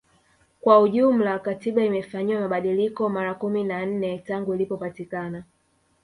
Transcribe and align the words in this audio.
Kwa 0.61 0.79
ujumla 0.79 1.39
Katiba 1.39 1.83
imefanyiwa 1.85 2.41
mabadiliko 2.41 3.09
mara 3.09 3.33
kumi 3.33 3.63
na 3.63 3.85
nne 3.85 4.19
tangu 4.19 4.53
ilipopatikana 4.55 5.43